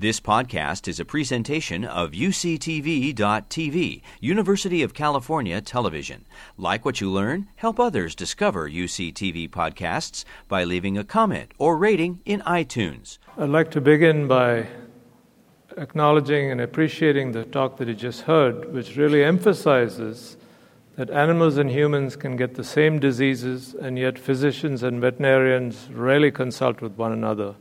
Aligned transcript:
This 0.00 0.20
podcast 0.20 0.86
is 0.86 1.00
a 1.00 1.04
presentation 1.04 1.84
of 1.84 2.12
UCTV.tv, 2.12 4.02
University 4.20 4.82
of 4.84 4.94
California 4.94 5.60
Television. 5.60 6.24
Like 6.56 6.84
what 6.84 7.00
you 7.00 7.10
learn? 7.10 7.48
Help 7.56 7.80
others 7.80 8.14
discover 8.14 8.70
UCTV 8.70 9.50
podcasts 9.50 10.24
by 10.46 10.62
leaving 10.62 10.96
a 10.96 11.02
comment 11.02 11.50
or 11.58 11.76
rating 11.76 12.20
in 12.24 12.42
iTunes. 12.42 13.18
I'd 13.36 13.48
like 13.48 13.72
to 13.72 13.80
begin 13.80 14.28
by 14.28 14.68
acknowledging 15.76 16.52
and 16.52 16.60
appreciating 16.60 17.32
the 17.32 17.42
talk 17.42 17.76
that 17.78 17.88
you 17.88 17.94
just 17.94 18.20
heard, 18.20 18.72
which 18.72 18.96
really 18.96 19.24
emphasizes 19.24 20.36
that 20.94 21.10
animals 21.10 21.56
and 21.56 21.72
humans 21.72 22.14
can 22.14 22.36
get 22.36 22.54
the 22.54 22.62
same 22.62 23.00
diseases, 23.00 23.74
and 23.74 23.98
yet 23.98 24.16
physicians 24.16 24.84
and 24.84 25.00
veterinarians 25.00 25.88
rarely 25.90 26.30
consult 26.30 26.80
with 26.80 26.92
one 26.92 27.10
another 27.10 27.56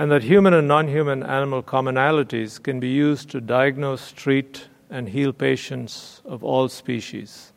and 0.00 0.10
that 0.10 0.22
human 0.22 0.54
and 0.54 0.66
non 0.66 0.88
human 0.88 1.22
animal 1.22 1.62
commonalities 1.62 2.62
can 2.62 2.80
be 2.80 2.88
used 2.88 3.28
to 3.28 3.38
diagnose, 3.38 4.12
treat, 4.12 4.66
and 4.88 5.06
heal 5.10 5.30
patients 5.30 6.22
of 6.24 6.42
all 6.42 6.70
species. 6.70 7.52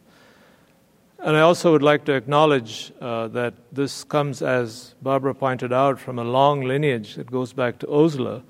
And 1.19 1.37
I 1.37 1.39
also 1.39 1.71
would 1.71 1.81
like 1.81 2.03
to 2.03 2.13
acknowledge 2.15 2.91
uh, 2.99 3.29
that 3.29 3.53
this 3.71 4.03
comes, 4.03 4.41
as 4.41 4.93
Barbara 5.01 5.33
pointed 5.33 5.71
out, 5.71 6.01
from 6.01 6.19
a 6.19 6.25
long 6.25 6.59
lineage 6.59 7.15
that 7.15 7.31
goes 7.31 7.53
back 7.53 7.79
to 7.79 7.87
Osler. 7.89 8.43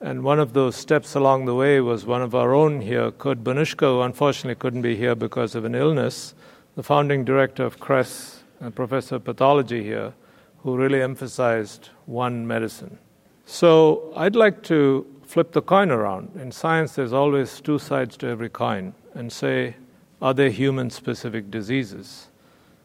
And 0.00 0.22
one 0.22 0.40
of 0.40 0.54
those 0.54 0.74
steps 0.74 1.14
along 1.14 1.44
the 1.44 1.54
way 1.54 1.82
was 1.82 2.06
one 2.06 2.22
of 2.22 2.34
our 2.34 2.54
own 2.54 2.80
here, 2.80 3.10
Kurt 3.10 3.44
Benirschke, 3.44 3.80
who 3.80 4.00
unfortunately 4.00 4.54
couldn't 4.54 4.80
be 4.80 4.96
here 4.96 5.14
because 5.14 5.54
of 5.54 5.66
an 5.66 5.74
illness, 5.74 6.34
the 6.74 6.82
founding 6.82 7.22
director 7.22 7.64
of 7.64 7.80
CRES 7.80 8.44
and 8.60 8.74
professor 8.74 9.16
of 9.16 9.24
pathology 9.24 9.82
here, 9.82 10.14
who 10.60 10.74
really 10.74 11.02
emphasized 11.02 11.90
one 12.06 12.46
medicine. 12.46 12.98
So 13.46 14.12
I'd 14.16 14.34
like 14.34 14.64
to 14.64 15.06
flip 15.24 15.52
the 15.52 15.62
coin 15.62 15.90
around. 15.90 16.30
In 16.34 16.50
science, 16.50 16.96
there's 16.96 17.12
always 17.12 17.60
two 17.60 17.78
sides 17.78 18.16
to 18.18 18.26
every 18.26 18.48
coin, 18.48 18.92
and 19.14 19.32
say, 19.32 19.76
are 20.20 20.34
there 20.34 20.50
human 20.50 20.90
specific 20.90 21.50
diseases? 21.50 22.26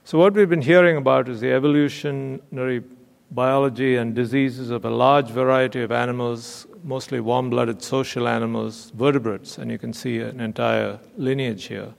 So, 0.04 0.20
what 0.20 0.34
we've 0.34 0.50
been 0.50 0.62
hearing 0.62 0.98
about 0.98 1.30
is 1.30 1.42
the 1.42 1.52
evolutionary 1.52 2.84
biology 3.32 3.96
and 3.96 4.14
diseases 4.14 4.70
of 4.70 4.86
a 4.86 4.90
large 4.90 5.30
variety 5.30 5.82
of 5.82 5.92
animals, 5.92 6.68
mostly 6.84 7.20
warm 7.20 7.50
blooded 7.50 7.82
social 7.82 8.28
animals, 8.28 8.92
vertebrates, 8.96 9.58
and 9.58 9.72
you 9.72 9.80
can 9.80 9.94
see 9.94 10.20
an 10.20 10.40
entire 10.40 11.00
lineage 11.18 11.66
here. 11.66 11.94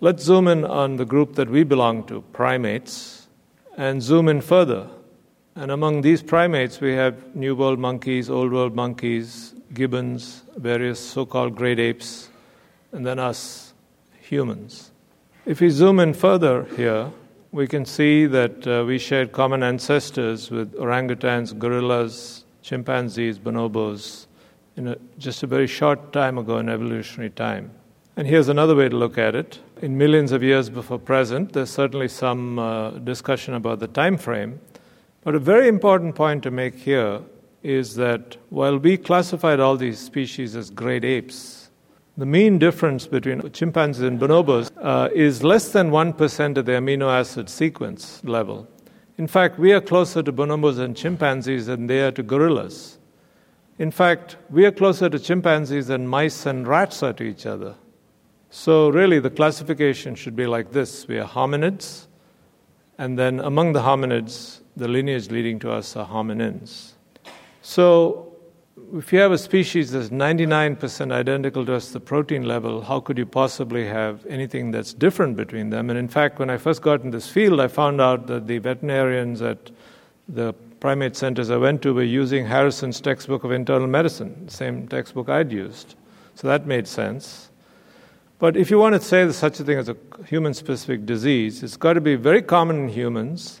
Let's 0.00 0.22
zoom 0.22 0.48
in 0.48 0.64
on 0.64 0.96
the 0.96 1.04
group 1.04 1.34
that 1.36 1.48
we 1.48 1.62
belong 1.62 2.04
to, 2.08 2.22
primates, 2.32 3.28
and 3.76 4.02
zoom 4.02 4.28
in 4.28 4.40
further 4.40 4.88
and 5.54 5.70
among 5.70 6.00
these 6.00 6.22
primates, 6.22 6.80
we 6.80 6.92
have 6.94 7.34
New 7.34 7.54
World 7.54 7.78
monkeys, 7.78 8.30
Old 8.30 8.52
World 8.52 8.74
monkeys, 8.74 9.54
gibbons, 9.74 10.42
various 10.56 10.98
so 10.98 11.26
called 11.26 11.54
great 11.54 11.78
apes, 11.78 12.28
and 12.92 13.06
then 13.06 13.18
us, 13.18 13.74
humans. 14.20 14.90
If 15.44 15.60
we 15.60 15.70
zoom 15.70 16.00
in 16.00 16.14
further 16.14 16.64
here, 16.76 17.10
we 17.50 17.66
can 17.66 17.84
see 17.84 18.26
that 18.26 18.66
uh, 18.66 18.84
we 18.86 18.98
shared 18.98 19.32
common 19.32 19.62
ancestors 19.62 20.50
with 20.50 20.72
orangutans, 20.74 21.58
gorillas, 21.58 22.44
chimpanzees, 22.62 23.38
bonobos, 23.38 24.26
in 24.76 24.88
a, 24.88 24.96
just 25.18 25.42
a 25.42 25.46
very 25.46 25.66
short 25.66 26.12
time 26.12 26.38
ago 26.38 26.58
in 26.58 26.68
evolutionary 26.68 27.30
time. 27.30 27.70
And 28.16 28.26
here's 28.26 28.48
another 28.48 28.74
way 28.74 28.88
to 28.88 28.96
look 28.96 29.18
at 29.18 29.34
it. 29.34 29.58
In 29.82 29.98
millions 29.98 30.32
of 30.32 30.42
years 30.42 30.70
before 30.70 30.98
present, 30.98 31.52
there's 31.52 31.70
certainly 31.70 32.08
some 32.08 32.58
uh, 32.58 32.90
discussion 32.90 33.54
about 33.54 33.80
the 33.80 33.88
time 33.88 34.16
frame. 34.16 34.60
But 35.24 35.36
a 35.36 35.38
very 35.38 35.68
important 35.68 36.16
point 36.16 36.42
to 36.42 36.50
make 36.50 36.74
here 36.74 37.20
is 37.62 37.94
that 37.94 38.36
while 38.50 38.76
we 38.76 38.96
classified 38.96 39.60
all 39.60 39.76
these 39.76 40.00
species 40.00 40.56
as 40.56 40.68
great 40.68 41.04
apes, 41.04 41.70
the 42.16 42.26
mean 42.26 42.58
difference 42.58 43.06
between 43.06 43.40
chimpanzees 43.52 44.02
and 44.02 44.18
bonobos 44.18 44.70
uh, 44.78 45.08
is 45.14 45.44
less 45.44 45.70
than 45.70 45.90
1% 45.90 46.56
of 46.56 46.66
the 46.66 46.72
amino 46.72 47.08
acid 47.08 47.48
sequence 47.48 48.22
level. 48.24 48.66
In 49.16 49.28
fact, 49.28 49.58
we 49.58 49.72
are 49.72 49.80
closer 49.80 50.22
to 50.22 50.32
bonobos 50.32 50.78
and 50.78 50.96
chimpanzees 50.96 51.66
than 51.66 51.86
they 51.86 52.00
are 52.00 52.10
to 52.10 52.22
gorillas. 52.22 52.98
In 53.78 53.92
fact, 53.92 54.36
we 54.50 54.66
are 54.66 54.72
closer 54.72 55.08
to 55.08 55.18
chimpanzees 55.18 55.86
than 55.86 56.06
mice 56.06 56.46
and 56.46 56.66
rats 56.66 57.02
are 57.02 57.12
to 57.12 57.22
each 57.22 57.46
other. 57.46 57.76
So, 58.50 58.88
really, 58.88 59.20
the 59.20 59.30
classification 59.30 60.14
should 60.14 60.36
be 60.36 60.46
like 60.46 60.72
this 60.72 61.06
we 61.06 61.18
are 61.18 61.28
hominids, 61.28 62.06
and 62.98 63.18
then 63.18 63.40
among 63.40 63.72
the 63.72 63.80
hominids, 63.80 64.61
the 64.76 64.88
lineage 64.88 65.30
leading 65.30 65.58
to 65.60 65.70
us 65.70 65.96
are 65.96 66.06
hominins. 66.06 66.92
So, 67.62 68.28
if 68.96 69.12
you 69.12 69.18
have 69.20 69.32
a 69.32 69.38
species 69.38 69.92
that's 69.92 70.08
99% 70.08 71.12
identical 71.12 71.64
to 71.66 71.74
us, 71.74 71.88
at 71.88 71.92
the 71.94 72.00
protein 72.00 72.42
level, 72.42 72.82
how 72.82 73.00
could 73.00 73.16
you 73.16 73.26
possibly 73.26 73.86
have 73.86 74.24
anything 74.26 74.70
that's 74.70 74.92
different 74.92 75.36
between 75.36 75.70
them? 75.70 75.90
And 75.90 75.98
in 75.98 76.08
fact, 76.08 76.38
when 76.38 76.50
I 76.50 76.56
first 76.56 76.82
got 76.82 77.02
in 77.02 77.10
this 77.10 77.28
field, 77.28 77.60
I 77.60 77.68
found 77.68 78.00
out 78.00 78.26
that 78.26 78.46
the 78.46 78.58
veterinarians 78.58 79.40
at 79.40 79.70
the 80.28 80.52
primate 80.80 81.16
centers 81.16 81.50
I 81.50 81.56
went 81.56 81.82
to 81.82 81.94
were 81.94 82.02
using 82.02 82.46
Harrison's 82.46 83.00
textbook 83.00 83.44
of 83.44 83.52
internal 83.52 83.86
medicine, 83.86 84.46
the 84.46 84.52
same 84.52 84.88
textbook 84.88 85.28
I'd 85.28 85.52
used. 85.52 85.94
So 86.34 86.48
that 86.48 86.66
made 86.66 86.88
sense. 86.88 87.50
But 88.38 88.56
if 88.56 88.70
you 88.70 88.78
want 88.78 88.94
to 88.94 89.00
say 89.00 89.22
there's 89.22 89.36
such 89.36 89.60
a 89.60 89.64
thing 89.64 89.78
as 89.78 89.88
a 89.88 89.96
human 90.26 90.54
specific 90.54 91.06
disease, 91.06 91.62
it's 91.62 91.76
got 91.76 91.92
to 91.92 92.00
be 92.00 92.16
very 92.16 92.42
common 92.42 92.76
in 92.84 92.88
humans 92.88 93.60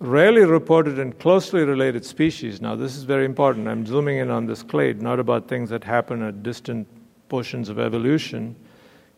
rarely 0.00 0.44
reported 0.44 0.98
in 0.98 1.12
closely 1.12 1.64
related 1.64 2.04
species. 2.04 2.60
Now, 2.60 2.76
this 2.76 2.96
is 2.96 3.02
very 3.02 3.24
important. 3.24 3.66
I'm 3.66 3.84
zooming 3.84 4.18
in 4.18 4.30
on 4.30 4.46
this 4.46 4.62
clade, 4.62 5.02
not 5.02 5.18
about 5.18 5.48
things 5.48 5.70
that 5.70 5.84
happen 5.84 6.22
at 6.22 6.42
distant 6.42 6.86
portions 7.28 7.68
of 7.68 7.78
evolution, 7.78 8.54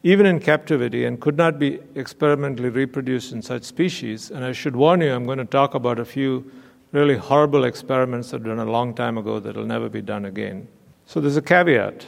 even 0.02 0.24
in 0.24 0.40
captivity, 0.40 1.04
and 1.04 1.20
could 1.20 1.36
not 1.36 1.58
be 1.58 1.80
experimentally 1.94 2.70
reproduced 2.70 3.32
in 3.32 3.42
such 3.42 3.64
species. 3.64 4.30
And 4.30 4.44
I 4.44 4.52
should 4.52 4.74
warn 4.74 5.02
you, 5.02 5.12
I'm 5.12 5.26
going 5.26 5.38
to 5.38 5.44
talk 5.44 5.74
about 5.74 5.98
a 5.98 6.04
few 6.04 6.50
really 6.92 7.16
horrible 7.16 7.64
experiments 7.64 8.30
that 8.30 8.42
were 8.42 8.48
done 8.54 8.66
a 8.66 8.70
long 8.70 8.94
time 8.94 9.18
ago 9.18 9.38
that 9.38 9.56
will 9.56 9.66
never 9.66 9.88
be 9.88 10.00
done 10.00 10.24
again. 10.24 10.66
So 11.04 11.20
there's 11.20 11.36
a 11.36 11.42
caveat. 11.42 12.06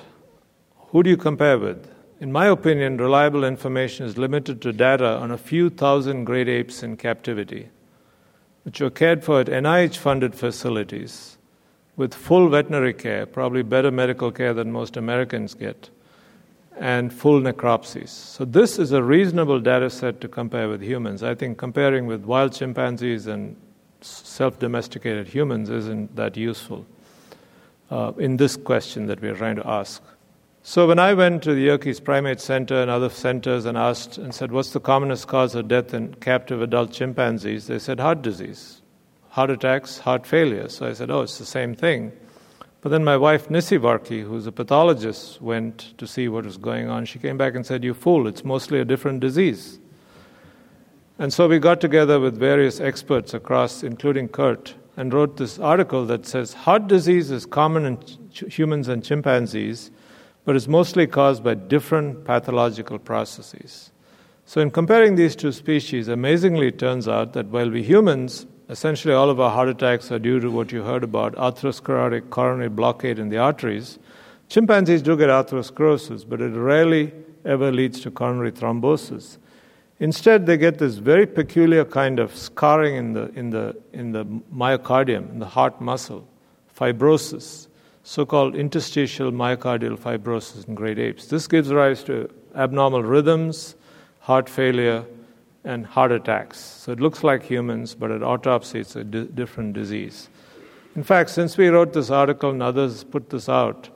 Who 0.88 1.02
do 1.02 1.10
you 1.10 1.16
compare 1.16 1.58
with? 1.58 1.90
In 2.20 2.32
my 2.32 2.46
opinion, 2.46 2.96
reliable 2.96 3.44
information 3.44 4.06
is 4.06 4.16
limited 4.16 4.62
to 4.62 4.72
data 4.72 5.18
on 5.18 5.30
a 5.30 5.38
few 5.38 5.68
thousand 5.68 6.24
great 6.24 6.48
apes 6.48 6.82
in 6.82 6.96
captivity 6.96 7.68
which 8.64 8.80
were 8.80 8.90
cared 8.90 9.24
for 9.24 9.40
at 9.40 9.46
NIH 9.46 9.96
funded 9.96 10.34
facilities 10.34 11.36
with 11.96 12.14
full 12.14 12.48
veterinary 12.48 12.94
care, 12.94 13.26
probably 13.26 13.62
better 13.62 13.90
medical 13.90 14.30
care 14.30 14.54
than 14.54 14.72
most 14.72 14.96
Americans 14.96 15.54
get, 15.54 15.90
and 16.78 17.12
full 17.12 17.40
necropsies. 17.40 18.08
So, 18.08 18.44
this 18.44 18.78
is 18.78 18.92
a 18.92 19.02
reasonable 19.02 19.60
data 19.60 19.90
set 19.90 20.20
to 20.22 20.28
compare 20.28 20.68
with 20.68 20.80
humans. 20.80 21.22
I 21.22 21.34
think 21.34 21.58
comparing 21.58 22.06
with 22.06 22.24
wild 22.24 22.54
chimpanzees 22.54 23.26
and 23.26 23.56
self 24.00 24.58
domesticated 24.58 25.28
humans 25.28 25.68
isn't 25.68 26.16
that 26.16 26.36
useful 26.36 26.86
uh, 27.90 28.12
in 28.18 28.38
this 28.38 28.56
question 28.56 29.06
that 29.06 29.20
we're 29.20 29.34
trying 29.34 29.56
to 29.56 29.68
ask. 29.68 30.02
So 30.64 30.86
when 30.86 31.00
I 31.00 31.12
went 31.12 31.42
to 31.42 31.54
the 31.54 31.62
Yerkes 31.62 31.98
Primate 31.98 32.40
Center 32.40 32.80
and 32.80 32.88
other 32.88 33.08
centers 33.08 33.64
and 33.64 33.76
asked 33.76 34.16
and 34.16 34.32
said, 34.32 34.52
What's 34.52 34.70
the 34.70 34.78
commonest 34.78 35.26
cause 35.26 35.56
of 35.56 35.66
death 35.66 35.92
in 35.92 36.14
captive 36.14 36.62
adult 36.62 36.92
chimpanzees? 36.92 37.66
They 37.66 37.80
said, 37.80 37.98
Heart 37.98 38.22
disease, 38.22 38.80
heart 39.30 39.50
attacks, 39.50 39.98
heart 39.98 40.24
failure. 40.24 40.68
So 40.68 40.86
I 40.86 40.92
said, 40.92 41.10
Oh, 41.10 41.22
it's 41.22 41.38
the 41.38 41.44
same 41.44 41.74
thing. 41.74 42.12
But 42.80 42.90
then 42.90 43.02
my 43.02 43.16
wife, 43.16 43.48
Nissi 43.48 43.76
Varki, 43.76 44.22
who's 44.22 44.46
a 44.46 44.52
pathologist, 44.52 45.42
went 45.42 45.98
to 45.98 46.06
see 46.06 46.28
what 46.28 46.44
was 46.44 46.58
going 46.58 46.88
on. 46.88 47.06
She 47.06 47.18
came 47.18 47.36
back 47.36 47.56
and 47.56 47.66
said, 47.66 47.82
You 47.82 47.92
fool, 47.92 48.28
it's 48.28 48.44
mostly 48.44 48.78
a 48.78 48.84
different 48.84 49.18
disease. 49.18 49.80
And 51.18 51.32
so 51.32 51.48
we 51.48 51.58
got 51.58 51.80
together 51.80 52.20
with 52.20 52.38
various 52.38 52.78
experts 52.78 53.34
across, 53.34 53.82
including 53.82 54.28
Kurt, 54.28 54.76
and 54.96 55.12
wrote 55.12 55.38
this 55.38 55.58
article 55.58 56.06
that 56.06 56.24
says 56.24 56.52
heart 56.52 56.86
disease 56.86 57.32
is 57.32 57.46
common 57.46 57.84
in 57.84 57.98
ch- 58.30 58.44
humans 58.48 58.86
and 58.86 59.04
chimpanzees 59.04 59.90
but 60.44 60.56
it's 60.56 60.68
mostly 60.68 61.06
caused 61.06 61.44
by 61.44 61.54
different 61.54 62.24
pathological 62.24 62.98
processes. 62.98 63.90
So, 64.44 64.60
in 64.60 64.70
comparing 64.70 65.14
these 65.14 65.36
two 65.36 65.52
species, 65.52 66.08
amazingly 66.08 66.68
it 66.68 66.78
turns 66.78 67.06
out 67.06 67.32
that 67.34 67.46
while 67.46 67.70
we 67.70 67.82
humans, 67.82 68.46
essentially 68.68 69.14
all 69.14 69.30
of 69.30 69.38
our 69.38 69.50
heart 69.50 69.68
attacks 69.68 70.10
are 70.10 70.18
due 70.18 70.40
to 70.40 70.50
what 70.50 70.72
you 70.72 70.82
heard 70.82 71.04
about 71.04 71.34
atherosclerotic 71.36 72.30
coronary 72.30 72.68
blockade 72.68 73.18
in 73.18 73.28
the 73.28 73.38
arteries, 73.38 73.98
chimpanzees 74.48 75.02
do 75.02 75.16
get 75.16 75.28
atherosclerosis, 75.28 76.28
but 76.28 76.40
it 76.40 76.50
rarely 76.50 77.12
ever 77.44 77.70
leads 77.70 78.00
to 78.00 78.10
coronary 78.10 78.50
thrombosis. 78.50 79.38
Instead, 80.00 80.46
they 80.46 80.56
get 80.56 80.78
this 80.78 80.96
very 80.96 81.26
peculiar 81.26 81.84
kind 81.84 82.18
of 82.18 82.34
scarring 82.34 82.96
in 82.96 83.12
the, 83.12 83.30
in 83.34 83.50
the, 83.50 83.76
in 83.92 84.10
the 84.10 84.24
myocardium, 84.52 85.30
in 85.30 85.38
the 85.38 85.46
heart 85.46 85.80
muscle, 85.80 86.26
fibrosis 86.76 87.68
so 88.04 88.26
called 88.26 88.54
interstitial 88.56 89.30
myocardial 89.30 89.98
fibrosis 89.98 90.66
in 90.66 90.74
great 90.74 90.98
apes. 90.98 91.26
This 91.26 91.46
gives 91.46 91.72
rise 91.72 92.02
to 92.04 92.28
abnormal 92.54 93.02
rhythms, 93.02 93.76
heart 94.20 94.48
failure, 94.48 95.04
and 95.64 95.86
heart 95.86 96.10
attacks. 96.10 96.58
So 96.58 96.92
it 96.92 97.00
looks 97.00 97.22
like 97.22 97.42
humans, 97.42 97.94
but 97.94 98.10
at 98.10 98.22
autopsy 98.22 98.80
it's 98.80 98.96
a 98.96 99.04
di- 99.04 99.26
different 99.26 99.74
disease. 99.74 100.28
In 100.96 101.02
fact, 101.02 101.30
since 101.30 101.56
we 101.56 101.68
wrote 101.68 101.92
this 101.92 102.10
article 102.10 102.50
and 102.50 102.62
others 102.62 103.04
put 103.04 103.30
this 103.30 103.48
out, 103.48 103.88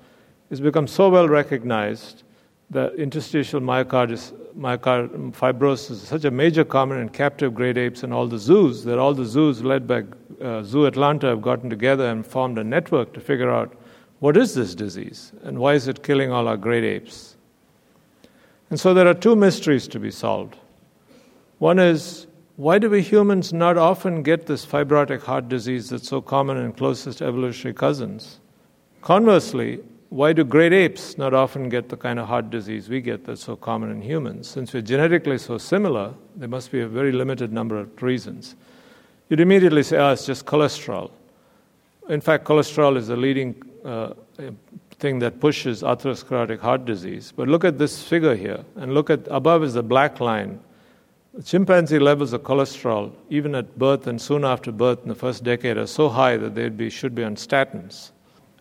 it's 0.50 0.60
become 0.60 0.86
so 0.86 1.08
well 1.08 1.28
recognized 1.28 2.22
that 2.70 2.94
interstitial 2.94 3.60
myocarditis, 3.60 4.32
myocard 4.58 5.08
fibrosis 5.32 5.90
is 5.90 6.02
such 6.02 6.24
a 6.24 6.30
major 6.30 6.64
common 6.64 6.98
in 6.98 7.08
captive 7.08 7.54
great 7.54 7.76
apes 7.76 8.02
and 8.02 8.12
all 8.12 8.26
the 8.26 8.38
zoos 8.38 8.84
that 8.84 8.98
all 8.98 9.14
the 9.14 9.24
zoos 9.24 9.62
led 9.62 9.86
by 9.86 10.02
uh, 10.42 10.62
Zoo 10.62 10.86
Atlanta 10.86 11.28
have 11.28 11.42
gotten 11.42 11.70
together 11.70 12.08
and 12.08 12.26
formed 12.26 12.58
a 12.58 12.64
network 12.64 13.12
to 13.12 13.20
figure 13.20 13.50
out 13.50 13.76
what 14.20 14.36
is 14.36 14.54
this 14.54 14.74
disease 14.74 15.32
and 15.42 15.58
why 15.58 15.74
is 15.74 15.88
it 15.88 16.02
killing 16.02 16.32
all 16.32 16.48
our 16.48 16.56
great 16.56 16.84
apes. 16.84 17.36
And 18.70 18.80
so 18.80 18.94
there 18.94 19.06
are 19.06 19.14
two 19.14 19.36
mysteries 19.36 19.86
to 19.88 20.00
be 20.00 20.10
solved. 20.10 20.56
One 21.58 21.78
is 21.78 22.26
why 22.56 22.78
do 22.78 22.88
we 22.88 23.02
humans 23.02 23.52
not 23.52 23.76
often 23.76 24.22
get 24.22 24.46
this 24.46 24.64
fibrotic 24.64 25.22
heart 25.22 25.48
disease 25.48 25.90
that's 25.90 26.08
so 26.08 26.22
common 26.22 26.56
in 26.56 26.72
closest 26.72 27.20
evolutionary 27.20 27.74
cousins? 27.74 28.40
Conversely, 29.02 29.80
why 30.08 30.32
do 30.32 30.42
great 30.42 30.72
apes 30.72 31.18
not 31.18 31.34
often 31.34 31.68
get 31.68 31.90
the 31.90 31.96
kind 31.96 32.18
of 32.18 32.26
heart 32.26 32.48
disease 32.48 32.88
we 32.88 33.02
get 33.02 33.24
that's 33.26 33.44
so 33.44 33.56
common 33.56 33.90
in 33.90 34.00
humans? 34.00 34.48
Since 34.48 34.72
we're 34.72 34.80
genetically 34.80 35.36
so 35.36 35.58
similar, 35.58 36.14
there 36.34 36.48
must 36.48 36.72
be 36.72 36.80
a 36.80 36.88
very 36.88 37.12
limited 37.12 37.52
number 37.52 37.76
of 37.76 38.02
reasons. 38.02 38.56
You'd 39.28 39.40
immediately 39.40 39.82
say, 39.82 39.98
oh, 39.98 40.12
it's 40.12 40.24
just 40.24 40.46
cholesterol. 40.46 41.10
In 42.08 42.20
fact, 42.20 42.44
cholesterol 42.44 42.96
is 42.96 43.08
the 43.08 43.16
leading 43.16 43.60
uh, 43.84 44.14
thing 44.98 45.18
that 45.18 45.40
pushes 45.40 45.82
atherosclerotic 45.82 46.60
heart 46.60 46.84
disease. 46.84 47.32
But 47.34 47.48
look 47.48 47.64
at 47.64 47.78
this 47.78 48.02
figure 48.02 48.34
here, 48.34 48.64
and 48.76 48.94
look 48.94 49.10
at 49.10 49.26
above 49.28 49.64
is 49.64 49.74
the 49.74 49.82
black 49.82 50.20
line. 50.20 50.60
Chimpanzee 51.44 51.98
levels 51.98 52.32
of 52.32 52.42
cholesterol, 52.42 53.12
even 53.28 53.54
at 53.54 53.78
birth 53.78 54.06
and 54.06 54.20
soon 54.20 54.44
after 54.44 54.72
birth 54.72 55.02
in 55.02 55.08
the 55.08 55.14
first 55.14 55.44
decade, 55.44 55.76
are 55.76 55.86
so 55.86 56.08
high 56.08 56.36
that 56.36 56.54
they 56.54 56.68
be, 56.68 56.88
should 56.88 57.14
be 57.14 57.24
on 57.24 57.36
statins. 57.36 58.12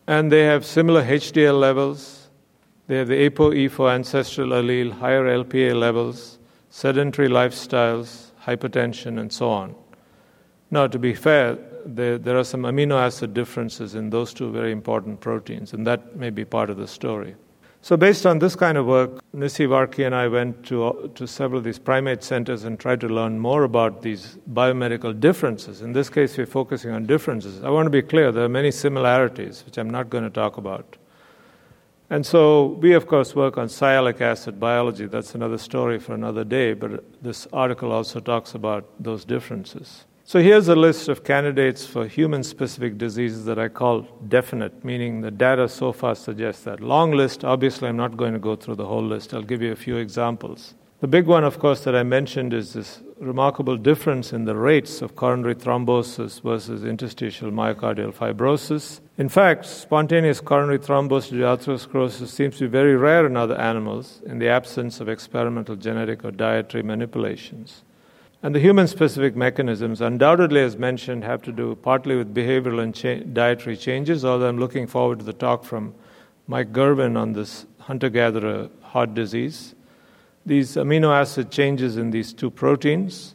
And 0.08 0.32
they 0.32 0.44
have 0.44 0.66
similar 0.66 1.04
HDL 1.04 1.58
levels. 1.58 2.28
They 2.88 2.98
have 2.98 3.08
the 3.08 3.30
ApoE4 3.30 3.96
ancestral 3.96 4.50
allele, 4.50 4.92
higher 4.92 5.24
LPA 5.24 5.80
levels, 5.80 6.38
sedentary 6.70 7.30
lifestyles, 7.30 8.32
hypertension, 8.44 9.20
and 9.20 9.32
so 9.32 9.50
on. 9.50 9.74
Now, 10.70 10.88
to 10.88 11.00
be 11.00 11.14
fair, 11.14 11.58
there, 11.86 12.18
there 12.18 12.38
are 12.38 12.44
some 12.44 12.64
amino 12.64 13.00
acid 13.00 13.34
differences 13.34 13.96
in 13.96 14.10
those 14.10 14.34
two 14.34 14.52
very 14.52 14.72
important 14.72 15.22
proteins, 15.22 15.74
and 15.74 15.86
that 15.86 16.16
may 16.16 16.30
be 16.30 16.44
part 16.44 16.70
of 16.70 16.78
the 16.78 16.88
story. 16.88 17.36
So, 17.82 17.96
based 17.96 18.26
on 18.26 18.40
this 18.40 18.56
kind 18.56 18.80
of 18.80 18.88
work, 18.88 19.22
Nissi 19.36 19.68
Varki 19.68 20.08
and 20.08 20.16
I 20.16 20.28
went 20.28 20.66
to, 20.66 21.12
to 21.14 21.28
several 21.28 21.60
of 21.60 21.64
these 21.64 21.78
primate 21.78 22.24
centers 22.24 22.64
and 22.64 22.80
tried 22.80 23.00
to 23.02 23.08
learn 23.08 23.38
more 23.38 23.64
about 23.64 24.02
these 24.02 24.40
biomedical 24.52 25.20
differences. 25.20 25.84
In 25.84 25.94
this 25.94 26.10
case, 26.10 26.36
we're 26.36 26.48
focusing 26.48 26.90
on 26.90 27.06
differences. 27.06 27.64
I 27.64 27.70
want 27.70 27.86
to 27.86 27.92
be 27.92 28.02
clear, 28.02 28.32
there 28.32 28.44
are 28.44 28.50
many 28.50 28.72
similarities, 28.72 29.64
which 29.68 29.78
I'm 29.78 29.92
not 29.92 30.10
going 30.10 30.24
to 30.24 30.32
talk 30.32 30.58
about. 30.58 30.98
And 32.10 32.26
so, 32.26 32.78
we 32.82 32.94
of 32.94 33.06
course 33.06 33.36
work 33.36 33.60
on 33.60 33.68
sialic 33.68 34.20
acid 34.20 34.60
biology. 34.60 35.06
That's 35.06 35.36
another 35.36 35.60
story 35.60 36.00
for 36.00 36.16
another 36.16 36.44
day, 36.44 36.74
but 36.74 37.04
this 37.22 37.48
article 37.54 37.92
also 37.92 38.20
talks 38.20 38.56
about 38.56 38.86
those 39.00 39.26
differences. 39.26 40.06
So 40.27 40.39
here's 40.39 40.68
a 40.69 40.75
list 40.75 41.07
of 41.07 41.24
candidates 41.24 41.86
for 41.86 42.07
human 42.07 42.42
specific 42.42 42.98
diseases 42.98 43.45
that 43.45 43.60
I 43.60 43.68
call 43.68 44.07
definite, 44.27 44.83
meaning 44.83 45.22
the 45.22 45.30
data 45.30 45.69
so 45.69 45.92
far 45.92 46.16
suggests 46.16 46.63
that. 46.63 46.80
Long 46.80 47.12
list, 47.12 47.45
obviously, 47.45 47.89
I'm 47.89 47.95
not 47.98 48.18
going 48.18 48.33
to 48.33 48.39
go 48.39 48.56
through 48.56 48.77
the 48.77 48.88
whole 48.88 49.04
list. 49.04 49.36
I'll 49.36 49.44
give 49.44 49.62
you 49.62 49.72
a 49.72 49.75
few 49.75 49.98
examples. 49.98 50.74
The 51.01 51.07
big 51.07 51.27
one, 51.27 51.44
of 51.44 51.60
course, 51.60 51.83
that 51.83 51.95
I 51.95 52.01
mentioned 52.01 52.56
is 52.56 52.74
this 52.74 53.04
remarkable 53.19 53.77
difference 53.77 54.33
in 54.33 54.45
the 54.45 54.56
rates 54.56 55.04
of 55.04 55.16
coronary 55.16 55.54
thrombosis 55.54 56.42
versus 56.42 56.83
interstitial 56.83 57.51
myocardial 57.51 58.12
fibrosis. 58.12 59.01
In 59.19 59.30
fact, 59.30 59.68
spontaneous 59.68 60.42
coronary 60.42 60.80
thrombosis 60.80 61.30
due 61.30 61.42
atherosclerosis 61.42 62.30
seems 62.30 62.57
to 62.57 62.63
be 62.63 62.72
very 62.72 62.95
rare 62.95 63.27
in 63.27 63.38
other 63.38 63.62
animals 63.62 64.24
in 64.25 64.39
the 64.39 64.50
absence 64.50 65.00
of 65.00 65.07
experimental 65.07 65.75
genetic 65.75 66.25
or 66.25 66.31
dietary 66.31 66.81
manipulations. 66.81 67.83
And 68.46 68.54
the 68.54 68.60
human 68.60 68.86
specific 68.86 69.36
mechanisms, 69.36 70.02
undoubtedly, 70.02 70.62
as 70.62 70.78
mentioned, 70.78 71.24
have 71.24 71.42
to 71.42 71.52
do 71.52 71.74
partly 71.78 72.16
with 72.16 72.32
behavioral 72.32 72.80
and 72.80 72.94
cha- 72.94 73.26
dietary 73.34 73.76
changes, 73.76 74.24
although 74.24 74.48
I'm 74.48 74.60
looking 74.60 74.86
forward 74.86 75.18
to 75.18 75.26
the 75.26 75.34
talk 75.34 75.64
from 75.64 75.96
Mike 76.46 76.72
Gurven 76.72 77.18
on 77.18 77.34
this 77.34 77.66
hunter 77.80 78.08
gatherer 78.08 78.70
heart 78.84 79.16
disease. 79.16 79.74
These 80.46 80.76
amino 80.76 81.12
acid 81.12 81.50
changes 81.50 81.98
in 81.98 82.12
these 82.12 82.34
two 82.34 82.52
proteins, 82.52 83.34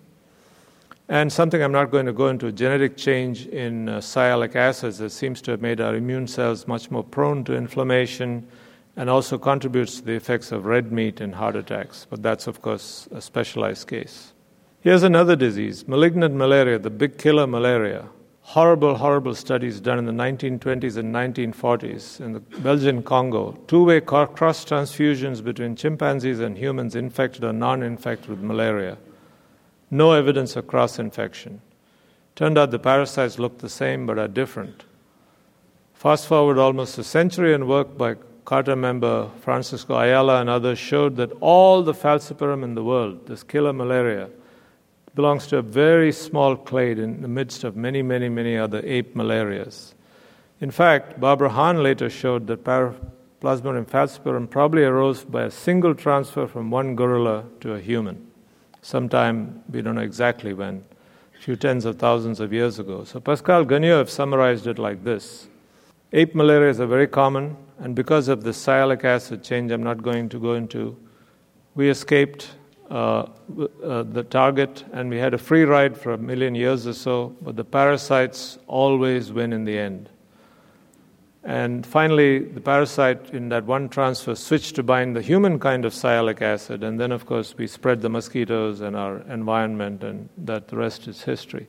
and 1.09 1.33
something 1.33 1.61
I'm 1.61 1.73
not 1.73 1.91
going 1.91 2.07
to 2.07 2.13
go 2.13 2.29
into 2.29 2.53
genetic 2.53 2.97
change 2.97 3.49
in 3.49 3.89
uh, 3.89 3.99
sialic 3.99 4.55
acids 4.55 4.99
that 4.99 5.11
seems 5.11 5.43
to 5.43 5.51
have 5.51 5.61
made 5.61 5.81
our 5.81 5.97
immune 5.97 6.29
cells 6.29 6.69
much 6.69 6.89
more 6.89 7.03
prone 7.03 7.43
to 7.47 7.57
inflammation 7.57 8.47
and 8.95 9.11
also 9.11 9.39
contributes 9.39 9.97
to 9.97 10.07
the 10.07 10.13
effects 10.13 10.53
of 10.53 10.67
red 10.67 10.93
meat 10.93 11.21
and 11.21 11.35
heart 11.35 11.57
attacks. 11.57 12.07
But 12.09 12.23
that's, 12.23 12.47
of 12.47 12.63
course, 12.63 13.09
a 13.11 13.21
specialized 13.21 13.89
case. 13.89 14.35
Here's 14.83 15.03
another 15.03 15.37
disease 15.37 15.87
malignant 15.87 16.35
malaria, 16.35 16.79
the 16.79 16.89
big 16.89 17.19
killer 17.19 17.47
malaria. 17.47 18.09
Horrible, 18.41 18.97
horrible 18.97 19.35
studies 19.35 19.79
done 19.79 19.99
in 19.99 20.07
the 20.07 20.13
1920s 20.13 20.97
and 20.97 21.15
1940s 21.15 22.19
in 22.21 22.33
the 22.33 22.41
Belgian 22.41 23.03
Congo. 23.03 23.53
Two 23.67 23.85
way 23.85 24.01
cross 24.01 24.65
transfusions 24.65 25.45
between 25.45 25.77
chimpanzees 25.77 26.41
and 26.41 26.57
humans 26.57 26.97
infected 26.97 27.45
or 27.45 27.53
non 27.53 27.83
infected 27.83 28.31
with 28.31 28.41
malaria. 28.41 28.97
No 29.91 30.13
evidence 30.13 30.57
of 30.57 30.67
cross 30.67 30.99
infection. 30.99 31.61
Turned 32.35 32.57
out 32.57 32.71
the 32.71 32.79
parasites 32.79 33.39
look 33.39 33.59
the 33.59 33.69
same 33.69 34.07
but 34.07 34.19
are 34.19 34.29
different. 34.29 34.85
Fast 35.93 36.27
forward 36.27 36.57
almost 36.57 36.97
a 36.97 37.05
century, 37.05 37.53
and 37.53 37.69
work 37.69 37.99
by 37.99 38.15
CARTA 38.47 38.75
member 38.75 39.29
Francisco 39.43 39.99
Ayala 39.99 40.41
and 40.41 40.49
others 40.49 40.79
showed 40.79 41.17
that 41.17 41.33
all 41.41 41.83
the 41.83 41.93
falciparum 41.93 42.65
in 42.65 42.75
the 42.75 42.83
world, 42.83 43.27
this 43.27 43.43
killer 43.43 43.75
malaria, 43.75 44.31
belongs 45.15 45.47
to 45.49 45.59
a 45.59 45.63
very 45.63 46.13
small 46.13 46.57
clade 46.57 46.99
in 46.99 47.23
the 47.23 47.29
midst 47.29 47.65
of 47.65 47.77
many, 47.77 48.03
many, 48.03 48.29
many 48.29 48.57
other 48.57 48.81
ape 48.85 49.15
malarias. 49.17 49.95
In 50.61 50.71
fact, 50.71 51.19
Barbara 51.19 51.51
Hahn 51.51 51.83
later 51.83 52.11
showed 52.11 52.47
that 52.47 52.65
Plasmodium 52.65 53.87
falciparum 53.87 54.49
probably 54.49 54.85
arose 54.85 55.25
by 55.25 55.45
a 55.45 55.51
single 55.51 55.95
transfer 55.95 56.47
from 56.47 56.71
one 56.71 56.95
gorilla 56.95 57.45
to 57.61 57.75
a 57.75 57.81
human, 57.81 58.31
sometime, 58.83 59.63
we 59.71 59.83
don't 59.83 59.95
know 59.95 60.03
exactly 60.03 60.53
when, 60.53 60.85
a 61.35 61.43
few 61.43 61.57
tens 61.57 61.87
of 61.87 61.99
thousands 61.99 62.39
of 62.39 62.53
years 62.53 62.79
ago. 62.79 63.05
So 63.05 63.19
Pascal 63.19 63.65
Gagneux 63.65 64.09
summarized 64.09 64.67
it 64.67 64.79
like 64.79 65.03
this 65.03 65.49
Ape 66.13 66.35
malarias 66.35 66.81
are 66.81 66.87
very 66.87 67.07
common, 67.07 67.57
and 67.79 67.95
because 67.95 68.29
of 68.29 68.43
the 68.43 68.51
sialic 68.51 69.05
acid 69.05 69.43
change, 69.43 69.73
I'm 69.73 69.83
not 69.83 70.03
going 70.03 70.29
to 70.29 70.39
go 70.39 70.55
into, 70.55 70.97
we 71.75 71.89
escaped 71.89 72.51
uh, 72.91 73.27
uh, 73.85 74.03
the 74.03 74.27
target, 74.29 74.85
and 74.93 75.09
we 75.11 75.19
had 75.19 75.33
a 75.33 75.39
free 75.39 75.63
ride 75.63 75.97
for 75.97 76.13
a 76.13 76.19
million 76.19 76.55
years 76.55 76.87
or 76.87 76.93
so, 76.93 77.37
but 77.41 77.57
the 77.57 77.65
parasites 77.65 78.59
always 78.67 79.33
win 79.33 79.53
in 79.53 79.65
the 79.65 79.79
end. 79.79 80.09
And 81.45 81.87
finally, 81.87 82.41
the 82.41 82.61
parasite 82.61 83.31
in 83.31 83.49
that 83.49 83.65
one 83.65 83.89
transfer 83.89 84.35
switched 84.35 84.75
to 84.75 84.83
bind 84.83 85.17
the 85.17 85.23
human 85.23 85.59
kind 85.59 85.85
of 85.85 85.95
sialic 85.95 86.43
acid, 86.43 86.83
and 86.83 87.01
then, 87.01 87.13
of 87.13 87.27
course, 87.27 87.55
we 87.57 87.67
spread 87.67 88.03
the 88.03 88.11
mosquitoes 88.11 88.81
and 88.81 88.97
our 88.97 89.19
environment, 89.29 90.03
and 90.03 90.29
that 90.37 90.69
the 90.69 90.77
rest 90.77 91.07
is 91.07 91.23
history. 91.23 91.69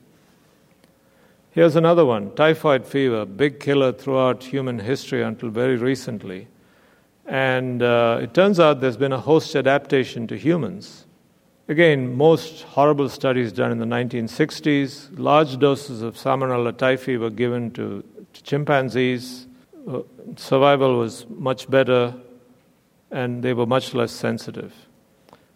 Here's 1.52 1.76
another 1.76 2.04
one 2.04 2.34
typhoid 2.34 2.86
fever, 2.86 3.24
big 3.24 3.60
killer 3.60 3.92
throughout 3.92 4.42
human 4.42 4.78
history 4.78 5.22
until 5.22 5.50
very 5.50 5.76
recently. 5.76 6.48
And 7.26 7.82
uh, 7.82 8.18
it 8.22 8.34
turns 8.34 8.58
out 8.58 8.80
there's 8.80 8.96
been 8.96 9.12
a 9.12 9.20
host 9.20 9.54
adaptation 9.54 10.26
to 10.26 10.36
humans. 10.36 11.06
Again, 11.72 12.18
most 12.18 12.64
horrible 12.64 13.08
studies 13.08 13.50
done 13.50 13.72
in 13.72 13.78
the 13.78 13.86
1960s. 13.86 15.18
Large 15.18 15.58
doses 15.58 16.02
of 16.02 16.16
Salmonella 16.16 16.74
typhi 16.74 17.18
were 17.18 17.30
given 17.30 17.70
to, 17.70 18.04
to 18.34 18.42
chimpanzees. 18.42 19.46
Uh, 19.88 20.00
survival 20.36 20.98
was 20.98 21.24
much 21.30 21.70
better, 21.70 22.14
and 23.10 23.42
they 23.42 23.54
were 23.54 23.64
much 23.64 23.94
less 23.94 24.12
sensitive. 24.12 24.74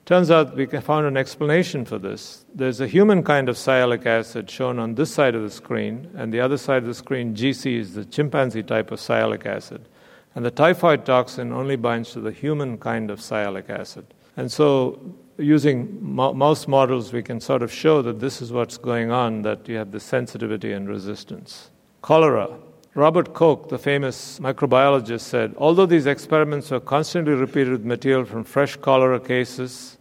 Turns 0.06 0.30
out 0.30 0.56
we 0.56 0.64
found 0.64 1.04
an 1.04 1.18
explanation 1.18 1.84
for 1.84 1.98
this. 1.98 2.46
There's 2.54 2.80
a 2.80 2.86
human 2.86 3.22
kind 3.22 3.50
of 3.50 3.56
sialic 3.56 4.06
acid 4.06 4.48
shown 4.50 4.78
on 4.78 4.94
this 4.94 5.12
side 5.12 5.34
of 5.34 5.42
the 5.42 5.50
screen, 5.50 6.10
and 6.16 6.32
the 6.32 6.40
other 6.40 6.56
side 6.56 6.78
of 6.78 6.86
the 6.86 6.94
screen, 6.94 7.34
GC, 7.34 7.78
is 7.78 7.92
the 7.92 8.06
chimpanzee 8.06 8.62
type 8.62 8.90
of 8.90 9.00
sialic 9.00 9.44
acid. 9.44 9.86
And 10.34 10.46
the 10.46 10.50
typhoid 10.50 11.04
toxin 11.04 11.52
only 11.52 11.76
binds 11.76 12.12
to 12.12 12.20
the 12.20 12.32
human 12.32 12.78
kind 12.78 13.10
of 13.10 13.18
sialic 13.18 13.68
acid. 13.68 14.06
And 14.38 14.50
so 14.50 14.98
using 15.38 15.98
mouse 16.00 16.66
models, 16.66 17.12
we 17.12 17.22
can 17.22 17.40
sort 17.40 17.62
of 17.62 17.72
show 17.72 18.02
that 18.02 18.20
this 18.20 18.40
is 18.40 18.52
what's 18.52 18.78
going 18.78 19.10
on, 19.10 19.42
that 19.42 19.68
you 19.68 19.76
have 19.76 19.90
the 19.92 20.00
sensitivity 20.00 20.72
and 20.72 20.88
resistance. 20.88 21.70
Cholera. 22.02 22.48
Robert 22.94 23.34
Koch, 23.34 23.68
the 23.68 23.78
famous 23.78 24.38
microbiologist, 24.38 25.20
said 25.20 25.54
although 25.58 25.84
these 25.84 26.06
experiments 26.06 26.70
were 26.70 26.80
constantly 26.80 27.34
repeated 27.34 27.72
with 27.72 27.84
material 27.84 28.24
from 28.24 28.42
fresh 28.42 28.76
cholera 28.76 29.20
cases, 29.20 29.98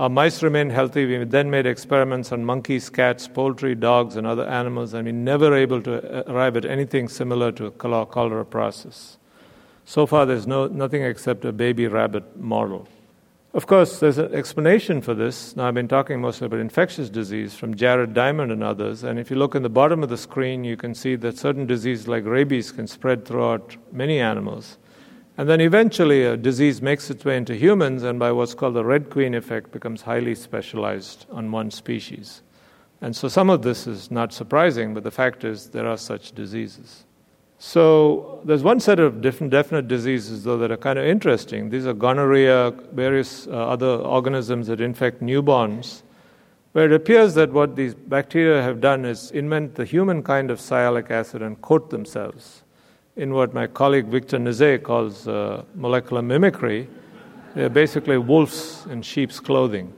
Our 0.00 0.08
mice 0.08 0.42
remained 0.42 0.72
healthy. 0.72 1.04
We 1.04 1.22
then 1.24 1.50
made 1.50 1.66
experiments 1.66 2.32
on 2.32 2.42
monkeys, 2.42 2.88
cats, 2.88 3.28
poultry, 3.28 3.74
dogs, 3.74 4.16
and 4.16 4.26
other 4.26 4.46
animals, 4.46 4.94
and 4.94 5.04
we 5.04 5.12
never 5.12 5.54
able 5.54 5.82
to 5.82 6.26
uh, 6.26 6.32
arrive 6.32 6.56
at 6.56 6.64
anything 6.64 7.06
similar 7.06 7.52
to 7.52 7.66
a 7.66 7.70
cholera 7.70 8.46
process. 8.46 9.18
So 9.84 10.06
far, 10.06 10.24
there's 10.24 10.46
no, 10.46 10.68
nothing 10.68 11.02
except 11.02 11.44
a 11.44 11.52
baby 11.52 11.86
rabbit 11.86 12.40
model. 12.40 12.88
Of 13.52 13.66
course, 13.66 13.98
there's 13.98 14.18
an 14.18 14.32
explanation 14.32 15.00
for 15.00 15.12
this. 15.12 15.56
Now, 15.56 15.66
I've 15.66 15.74
been 15.74 15.88
talking 15.88 16.20
mostly 16.20 16.46
about 16.46 16.60
infectious 16.60 17.10
disease 17.10 17.52
from 17.52 17.74
Jared 17.74 18.14
Diamond 18.14 18.52
and 18.52 18.62
others. 18.62 19.02
And 19.02 19.18
if 19.18 19.28
you 19.28 19.36
look 19.36 19.56
in 19.56 19.64
the 19.64 19.68
bottom 19.68 20.04
of 20.04 20.08
the 20.08 20.16
screen, 20.16 20.62
you 20.62 20.76
can 20.76 20.94
see 20.94 21.16
that 21.16 21.36
certain 21.36 21.66
diseases 21.66 22.06
like 22.06 22.24
rabies 22.24 22.70
can 22.70 22.86
spread 22.86 23.24
throughout 23.24 23.76
many 23.90 24.20
animals. 24.20 24.78
And 25.36 25.48
then 25.48 25.60
eventually, 25.60 26.24
a 26.24 26.36
disease 26.36 26.80
makes 26.80 27.10
its 27.10 27.24
way 27.24 27.36
into 27.36 27.56
humans, 27.56 28.04
and 28.04 28.20
by 28.20 28.30
what's 28.30 28.54
called 28.54 28.74
the 28.74 28.84
Red 28.84 29.10
Queen 29.10 29.34
effect, 29.34 29.72
becomes 29.72 30.02
highly 30.02 30.36
specialized 30.36 31.26
on 31.32 31.50
one 31.50 31.72
species. 31.72 32.42
And 33.00 33.16
so, 33.16 33.26
some 33.26 33.50
of 33.50 33.62
this 33.62 33.88
is 33.88 34.12
not 34.12 34.32
surprising, 34.32 34.94
but 34.94 35.02
the 35.02 35.10
fact 35.10 35.42
is, 35.42 35.70
there 35.70 35.88
are 35.88 35.96
such 35.96 36.32
diseases. 36.32 37.04
So 37.62 38.40
there's 38.42 38.62
one 38.62 38.80
set 38.80 38.98
of 38.98 39.20
different 39.20 39.50
definite 39.50 39.86
diseases, 39.86 40.44
though, 40.44 40.56
that 40.56 40.70
are 40.70 40.78
kind 40.78 40.98
of 40.98 41.04
interesting. 41.04 41.68
These 41.68 41.86
are 41.86 41.92
gonorrhea, 41.92 42.70
various 42.92 43.46
uh, 43.46 43.50
other 43.50 43.96
organisms 43.96 44.66
that 44.68 44.80
infect 44.80 45.22
newborns, 45.22 46.00
where 46.72 46.86
it 46.86 46.92
appears 46.94 47.34
that 47.34 47.52
what 47.52 47.76
these 47.76 47.94
bacteria 47.94 48.62
have 48.62 48.80
done 48.80 49.04
is 49.04 49.30
invent 49.32 49.74
the 49.74 49.84
human 49.84 50.22
kind 50.22 50.50
of 50.50 50.58
sialic 50.58 51.10
acid 51.10 51.42
and 51.42 51.60
coat 51.60 51.90
themselves 51.90 52.62
in 53.16 53.34
what 53.34 53.52
my 53.52 53.66
colleague 53.66 54.06
Victor 54.06 54.38
Nizet 54.38 54.82
calls 54.82 55.28
uh, 55.28 55.62
molecular 55.74 56.22
mimicry. 56.22 56.88
They're 57.54 57.68
basically 57.68 58.16
wolves 58.16 58.86
in 58.88 59.02
sheep's 59.02 59.38
clothing, 59.38 59.92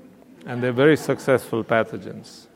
and 0.46 0.60
they're 0.60 0.72
very 0.72 0.96
successful 0.96 1.62
pathogens. 1.62 2.48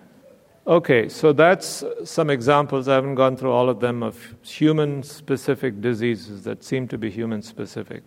Okay, 0.66 1.08
so 1.08 1.32
that's 1.32 1.84
some 2.04 2.28
examples. 2.28 2.88
I 2.88 2.94
haven't 2.94 3.14
gone 3.14 3.36
through 3.36 3.52
all 3.52 3.68
of 3.68 3.78
them 3.78 4.02
of 4.02 4.34
human 4.42 5.04
specific 5.04 5.80
diseases 5.80 6.42
that 6.42 6.64
seem 6.64 6.88
to 6.88 6.98
be 6.98 7.08
human 7.08 7.40
specific. 7.40 8.02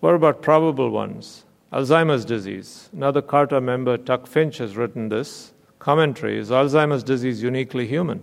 What 0.00 0.14
about 0.14 0.40
probable 0.40 0.88
ones? 0.88 1.44
Alzheimer's 1.74 2.24
disease. 2.24 2.88
Another 2.94 3.20
CARTA 3.20 3.60
member, 3.60 3.98
Tuck 3.98 4.26
Finch, 4.26 4.56
has 4.58 4.78
written 4.78 5.10
this 5.10 5.52
commentary 5.78 6.38
Is 6.38 6.48
Alzheimer's 6.48 7.02
disease 7.02 7.42
uniquely 7.42 7.86
human? 7.86 8.22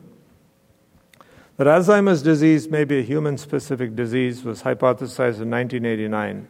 That 1.57 1.67
Alzheimer's 1.67 2.23
disease 2.23 2.67
may 2.67 2.83
be 2.83 2.99
a 2.99 3.03
human 3.03 3.37
specific 3.37 3.95
disease 3.95 4.43
was 4.43 4.63
hypothesized 4.63 5.39
in 5.39 5.51
1989. 5.51 6.47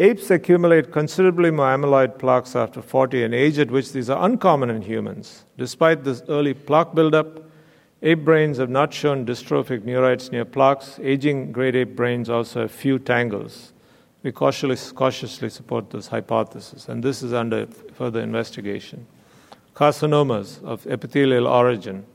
Apes 0.00 0.30
accumulate 0.30 0.92
considerably 0.92 1.50
more 1.50 1.66
amyloid 1.66 2.18
plaques 2.18 2.56
after 2.56 2.80
40, 2.80 3.22
an 3.22 3.34
age 3.34 3.58
at 3.58 3.70
which 3.70 3.92
these 3.92 4.08
are 4.08 4.24
uncommon 4.24 4.70
in 4.70 4.80
humans. 4.80 5.44
Despite 5.58 6.04
this 6.04 6.22
early 6.26 6.54
plaque 6.54 6.94
buildup, 6.94 7.44
ape 8.00 8.24
brains 8.24 8.56
have 8.56 8.70
not 8.70 8.94
shown 8.94 9.26
dystrophic 9.26 9.82
neurites 9.82 10.32
near 10.32 10.46
plaques. 10.46 10.98
Aging 11.02 11.52
great 11.52 11.76
ape 11.76 11.96
brains 11.96 12.30
also 12.30 12.62
have 12.62 12.70
few 12.70 12.98
tangles. 12.98 13.74
We 14.22 14.32
cautiously, 14.32 14.94
cautiously 14.94 15.50
support 15.50 15.90
this 15.90 16.06
hypothesis, 16.06 16.88
and 16.88 17.02
this 17.02 17.22
is 17.22 17.34
under 17.34 17.66
further 17.66 18.20
investigation. 18.20 19.06
Carcinomas 19.74 20.64
of 20.64 20.86
epithelial 20.86 21.46
origin. 21.46 22.06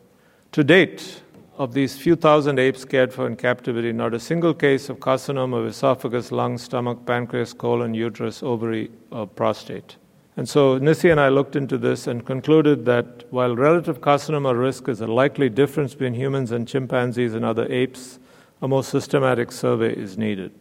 To 0.53 0.63
date, 0.63 1.21
of 1.57 1.73
these 1.73 1.97
few 1.97 2.15
thousand 2.15 2.59
apes 2.59 2.83
cared 2.83 3.13
for 3.13 3.27
in 3.27 3.35
captivity, 3.35 3.93
not 3.93 4.13
a 4.13 4.19
single 4.19 4.53
case 4.53 4.89
of 4.89 4.99
carcinoma 4.99 5.59
of 5.59 5.67
esophagus, 5.67 6.31
lung, 6.31 6.57
stomach, 6.57 7.05
pancreas, 7.05 7.53
colon, 7.53 7.93
uterus, 7.93 8.43
ovary, 8.43 8.91
or 9.11 9.25
prostate. 9.25 9.95
And 10.37 10.49
so 10.49 10.77
Nissi 10.79 11.09
and 11.11 11.19
I 11.19 11.29
looked 11.29 11.55
into 11.55 11.77
this 11.77 12.07
and 12.07 12.25
concluded 12.25 12.83
that 12.85 13.31
while 13.31 13.55
relative 13.55 14.01
carcinoma 14.01 14.57
risk 14.57 14.89
is 14.89 14.99
a 14.99 15.07
likely 15.07 15.49
difference 15.49 15.93
between 15.93 16.13
humans 16.13 16.51
and 16.51 16.67
chimpanzees 16.67 17.33
and 17.33 17.45
other 17.45 17.71
apes, 17.71 18.19
a 18.61 18.67
more 18.67 18.83
systematic 18.83 19.51
survey 19.51 19.93
is 19.93 20.17
needed. 20.17 20.51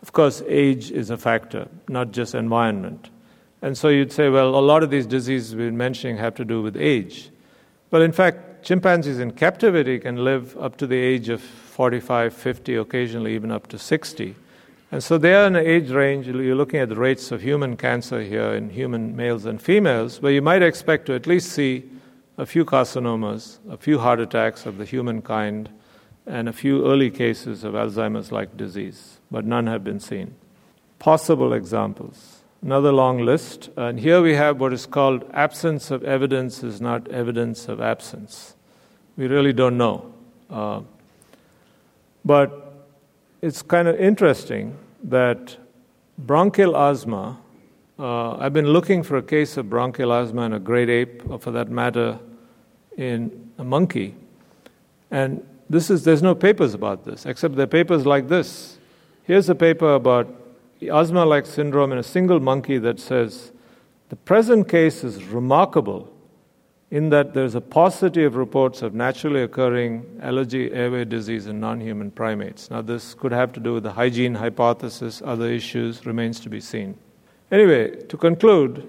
Of 0.00 0.12
course, 0.12 0.42
age 0.46 0.90
is 0.90 1.10
a 1.10 1.18
factor, 1.18 1.68
not 1.86 2.12
just 2.12 2.34
environment. 2.34 3.10
And 3.60 3.76
so 3.76 3.88
you'd 3.88 4.12
say, 4.12 4.30
well, 4.30 4.54
a 4.54 4.60
lot 4.60 4.82
of 4.82 4.88
these 4.88 5.04
diseases 5.04 5.54
we've 5.54 5.68
been 5.68 5.76
mentioning 5.76 6.16
have 6.16 6.34
to 6.36 6.44
do 6.46 6.62
with 6.62 6.78
age. 6.78 7.28
But 7.90 8.00
in 8.00 8.12
fact, 8.12 8.49
chimpanzees 8.62 9.18
in 9.18 9.32
captivity 9.32 9.98
can 9.98 10.24
live 10.24 10.56
up 10.58 10.76
to 10.78 10.86
the 10.86 10.96
age 10.96 11.28
of 11.28 11.40
45, 11.40 12.34
50, 12.34 12.76
occasionally 12.76 13.34
even 13.34 13.50
up 13.50 13.66
to 13.68 13.78
60. 13.78 14.34
And 14.92 15.02
so 15.02 15.18
they 15.18 15.34
are 15.34 15.46
in 15.46 15.56
an 15.56 15.66
age 15.66 15.90
range, 15.90 16.26
you're 16.26 16.54
looking 16.54 16.80
at 16.80 16.88
the 16.88 16.96
rates 16.96 17.30
of 17.30 17.42
human 17.42 17.76
cancer 17.76 18.22
here 18.22 18.52
in 18.54 18.70
human 18.70 19.14
males 19.14 19.46
and 19.46 19.62
females, 19.62 20.20
where 20.20 20.32
you 20.32 20.42
might 20.42 20.62
expect 20.62 21.06
to 21.06 21.14
at 21.14 21.26
least 21.26 21.52
see 21.52 21.88
a 22.38 22.44
few 22.44 22.64
carcinomas, 22.64 23.58
a 23.70 23.76
few 23.76 23.98
heart 23.98 24.18
attacks 24.18 24.66
of 24.66 24.78
the 24.78 24.84
human 24.84 25.22
kind, 25.22 25.68
and 26.26 26.48
a 26.48 26.52
few 26.52 26.86
early 26.86 27.10
cases 27.10 27.64
of 27.64 27.74
Alzheimer's 27.74 28.32
like 28.32 28.56
disease, 28.56 29.18
but 29.30 29.44
none 29.44 29.66
have 29.66 29.84
been 29.84 30.00
seen. 30.00 30.34
Possible 30.98 31.52
examples 31.52 32.39
another 32.62 32.92
long 32.92 33.24
list. 33.24 33.70
And 33.76 33.98
here 33.98 34.20
we 34.22 34.34
have 34.34 34.60
what 34.60 34.72
is 34.72 34.86
called 34.86 35.24
absence 35.32 35.90
of 35.90 36.04
evidence 36.04 36.62
is 36.62 36.80
not 36.80 37.08
evidence 37.08 37.68
of 37.68 37.80
absence. 37.80 38.54
We 39.16 39.26
really 39.26 39.52
don't 39.52 39.76
know. 39.76 40.12
Uh, 40.48 40.82
but 42.24 42.86
it's 43.40 43.62
kind 43.62 43.88
of 43.88 43.98
interesting 43.98 44.76
that 45.04 45.56
bronchial 46.18 46.76
asthma, 46.76 47.38
uh, 47.98 48.36
I've 48.36 48.52
been 48.52 48.68
looking 48.68 49.02
for 49.02 49.16
a 49.16 49.22
case 49.22 49.56
of 49.56 49.70
bronchial 49.70 50.12
asthma 50.12 50.42
in 50.42 50.52
a 50.52 50.58
great 50.58 50.90
ape, 50.90 51.28
or 51.30 51.38
for 51.38 51.50
that 51.52 51.70
matter, 51.70 52.18
in 52.96 53.50
a 53.58 53.64
monkey. 53.64 54.14
And 55.10 55.46
this 55.70 55.90
is, 55.90 56.04
there's 56.04 56.22
no 56.22 56.34
papers 56.34 56.74
about 56.74 57.04
this, 57.04 57.24
except 57.24 57.54
there 57.54 57.64
are 57.64 57.68
papers 57.68 58.04
like 58.04 58.28
this. 58.28 58.78
Here's 59.24 59.48
a 59.48 59.54
paper 59.54 59.94
about 59.94 60.28
asthma 60.88 61.24
like 61.24 61.46
syndrome 61.46 61.92
in 61.92 61.98
a 61.98 62.02
single 62.02 62.40
monkey 62.40 62.78
that 62.78 62.98
says 62.98 63.52
the 64.08 64.16
present 64.16 64.68
case 64.68 65.04
is 65.04 65.24
remarkable 65.24 66.10
in 66.90 67.10
that 67.10 67.34
there's 67.34 67.54
a 67.54 67.60
paucity 67.60 68.24
of 68.24 68.34
reports 68.34 68.82
of 68.82 68.94
naturally 68.94 69.42
occurring 69.42 70.04
allergy 70.22 70.72
airway 70.72 71.04
disease 71.04 71.46
in 71.46 71.60
non 71.60 71.80
human 71.80 72.10
primates. 72.10 72.70
Now, 72.70 72.82
this 72.82 73.14
could 73.14 73.30
have 73.30 73.52
to 73.52 73.60
do 73.60 73.74
with 73.74 73.84
the 73.84 73.92
hygiene 73.92 74.34
hypothesis, 74.34 75.22
other 75.24 75.46
issues 75.46 76.04
remains 76.04 76.40
to 76.40 76.48
be 76.48 76.60
seen. 76.60 76.96
Anyway, 77.52 77.94
to 78.06 78.16
conclude, 78.16 78.88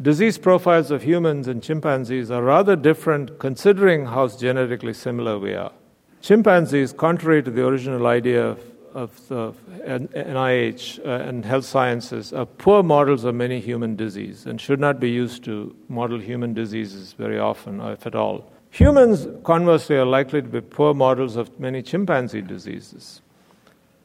disease 0.00 0.38
profiles 0.38 0.90
of 0.92 1.02
humans 1.02 1.48
and 1.48 1.62
chimpanzees 1.62 2.30
are 2.30 2.42
rather 2.42 2.76
different 2.76 3.38
considering 3.40 4.06
how 4.06 4.28
genetically 4.28 4.94
similar 4.94 5.38
we 5.38 5.54
are. 5.54 5.72
Chimpanzees, 6.20 6.92
contrary 6.92 7.42
to 7.42 7.50
the 7.50 7.66
original 7.66 8.06
idea 8.06 8.44
of 8.44 8.69
of 8.94 9.28
the 9.28 9.52
NIH 9.84 11.04
uh, 11.04 11.28
and 11.28 11.44
health 11.44 11.64
sciences 11.64 12.32
are 12.32 12.46
poor 12.46 12.82
models 12.82 13.24
of 13.24 13.34
many 13.34 13.60
human 13.60 13.96
disease 13.96 14.46
and 14.46 14.60
should 14.60 14.80
not 14.80 15.00
be 15.00 15.10
used 15.10 15.44
to 15.44 15.74
model 15.88 16.18
human 16.18 16.54
diseases 16.54 17.12
very 17.12 17.38
often, 17.38 17.80
if 17.80 18.06
at 18.06 18.14
all. 18.14 18.50
Humans, 18.70 19.26
conversely, 19.44 19.96
are 19.96 20.04
likely 20.04 20.42
to 20.42 20.48
be 20.48 20.60
poor 20.60 20.94
models 20.94 21.36
of 21.36 21.58
many 21.58 21.82
chimpanzee 21.82 22.42
diseases. 22.42 23.20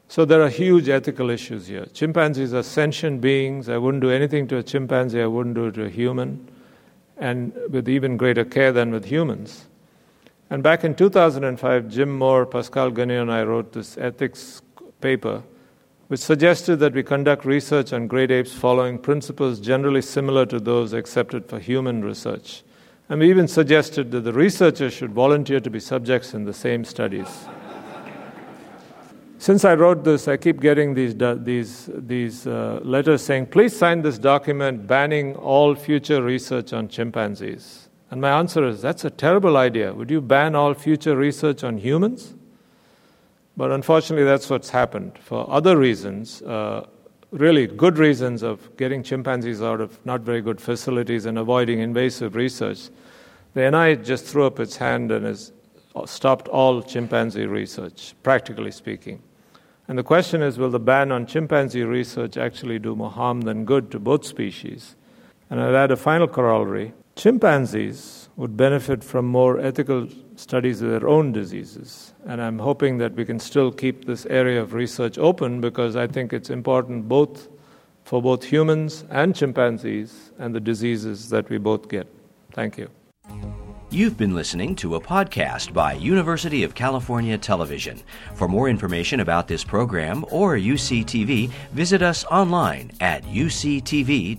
So 0.08 0.24
there 0.24 0.42
are 0.42 0.48
huge 0.48 0.88
ethical 0.88 1.30
issues 1.30 1.66
here. 1.66 1.86
Chimpanzees 1.92 2.54
are 2.54 2.62
sentient 2.62 3.20
beings. 3.20 3.68
I 3.68 3.78
wouldn't 3.78 4.02
do 4.02 4.10
anything 4.10 4.46
to 4.48 4.58
a 4.58 4.62
chimpanzee 4.62 5.20
I 5.20 5.26
wouldn't 5.26 5.54
do 5.54 5.66
it 5.66 5.74
to 5.74 5.84
a 5.84 5.88
human, 5.88 6.48
and 7.16 7.52
with 7.70 7.88
even 7.88 8.16
greater 8.16 8.44
care 8.44 8.72
than 8.72 8.90
with 8.92 9.06
humans. 9.06 9.66
And 10.48 10.62
back 10.62 10.84
in 10.84 10.94
2005, 10.94 11.88
Jim 11.88 12.16
Moore, 12.16 12.46
Pascal 12.46 12.92
Gagneux, 12.92 13.22
and 13.22 13.32
I 13.32 13.42
wrote 13.42 13.72
this 13.72 13.98
ethics 13.98 14.62
paper, 15.06 15.42
which 16.08 16.20
suggested 16.20 16.76
that 16.76 16.94
we 16.94 17.02
conduct 17.02 17.44
research 17.44 17.92
on 17.92 18.08
great 18.08 18.30
apes 18.30 18.52
following 18.52 18.98
principles 18.98 19.60
generally 19.60 20.02
similar 20.02 20.44
to 20.46 20.58
those 20.58 20.92
accepted 20.92 21.48
for 21.48 21.58
human 21.60 22.04
research. 22.04 22.64
And 23.08 23.20
we 23.20 23.30
even 23.30 23.46
suggested 23.46 24.10
that 24.10 24.22
the 24.22 24.32
researchers 24.32 24.92
should 24.92 25.12
volunteer 25.12 25.60
to 25.60 25.70
be 25.70 25.80
subjects 25.80 26.34
in 26.34 26.44
the 26.44 26.52
same 26.52 26.84
studies. 26.84 27.28
Since 29.38 29.64
I 29.64 29.74
wrote 29.74 30.02
this, 30.02 30.26
I 30.26 30.36
keep 30.36 30.60
getting 30.60 30.94
these, 30.94 31.14
these, 31.44 31.90
these 32.14 32.46
uh, 32.46 32.80
letters 32.82 33.22
saying, 33.22 33.46
please 33.46 33.76
sign 33.76 34.02
this 34.02 34.18
document 34.18 34.86
banning 34.86 35.36
all 35.36 35.74
future 35.74 36.22
research 36.22 36.72
on 36.72 36.88
chimpanzees. 36.88 37.88
And 38.10 38.20
my 38.20 38.30
answer 38.30 38.66
is, 38.66 38.80
that's 38.80 39.04
a 39.04 39.10
terrible 39.10 39.56
idea. 39.56 39.92
Would 39.92 40.10
you 40.10 40.20
ban 40.20 40.54
all 40.54 40.74
future 40.74 41.16
research 41.16 41.62
on 41.62 41.78
humans? 41.78 42.35
But 43.56 43.70
unfortunately, 43.70 44.24
that's 44.24 44.50
what's 44.50 44.70
happened. 44.70 45.18
For 45.18 45.50
other 45.50 45.76
reasons, 45.78 46.42
uh, 46.42 46.86
really 47.30 47.66
good 47.66 47.98
reasons 47.98 48.42
of 48.42 48.76
getting 48.76 49.02
chimpanzees 49.02 49.62
out 49.62 49.80
of 49.80 50.04
not 50.04 50.20
very 50.20 50.42
good 50.42 50.60
facilities 50.60 51.26
and 51.26 51.38
avoiding 51.38 51.80
invasive 51.80 52.34
research, 52.34 52.90
the 53.54 53.62
NIH 53.62 54.04
just 54.04 54.26
threw 54.26 54.44
up 54.46 54.60
its 54.60 54.76
hand 54.76 55.10
and 55.10 55.24
has 55.24 55.52
stopped 56.04 56.48
all 56.48 56.82
chimpanzee 56.82 57.46
research, 57.46 58.14
practically 58.22 58.70
speaking. 58.70 59.22
And 59.88 59.96
the 59.96 60.02
question 60.02 60.42
is 60.42 60.58
will 60.58 60.70
the 60.70 60.80
ban 60.80 61.10
on 61.10 61.26
chimpanzee 61.26 61.84
research 61.84 62.36
actually 62.36 62.78
do 62.78 62.94
more 62.94 63.10
harm 63.10 63.42
than 63.42 63.64
good 63.64 63.90
to 63.92 63.98
both 63.98 64.26
species? 64.26 64.96
And 65.48 65.60
I'll 65.60 65.76
add 65.76 65.90
a 65.90 65.96
final 65.96 66.28
corollary 66.28 66.92
chimpanzees 67.14 68.25
would 68.36 68.56
benefit 68.56 69.02
from 69.02 69.26
more 69.26 69.58
ethical 69.58 70.08
studies 70.36 70.82
of 70.82 70.90
their 70.90 71.08
own 71.08 71.32
diseases. 71.32 72.12
And 72.26 72.40
I'm 72.40 72.58
hoping 72.58 72.98
that 72.98 73.14
we 73.14 73.24
can 73.24 73.38
still 73.38 73.72
keep 73.72 74.04
this 74.04 74.26
area 74.26 74.60
of 74.60 74.74
research 74.74 75.16
open 75.18 75.60
because 75.60 75.96
I 75.96 76.06
think 76.06 76.32
it's 76.32 76.50
important 76.50 77.08
both 77.08 77.48
for 78.04 78.22
both 78.22 78.44
humans 78.44 79.04
and 79.10 79.34
chimpanzees 79.34 80.32
and 80.38 80.54
the 80.54 80.60
diseases 80.60 81.30
that 81.30 81.48
we 81.48 81.58
both 81.58 81.88
get. 81.88 82.06
Thank 82.52 82.78
you. 82.78 82.88
You've 83.90 84.18
been 84.18 84.34
listening 84.34 84.74
to 84.76 84.96
a 84.96 85.00
podcast 85.00 85.72
by 85.72 85.94
University 85.94 86.62
of 86.64 86.74
California 86.74 87.38
Television. 87.38 88.02
For 88.34 88.48
more 88.48 88.68
information 88.68 89.20
about 89.20 89.48
this 89.48 89.64
program 89.64 90.24
or 90.30 90.56
UCTV, 90.56 91.48
visit 91.72 92.02
us 92.02 92.24
online 92.24 92.92
at 93.00 93.24
uctv.tv. 93.24 94.36